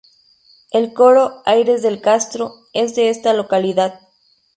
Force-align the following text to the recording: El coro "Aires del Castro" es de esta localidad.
El 0.71 0.95
coro 0.95 1.43
"Aires 1.45 1.83
del 1.83 2.01
Castro" 2.01 2.65
es 2.73 2.95
de 2.95 3.09
esta 3.09 3.33
localidad. 3.33 3.99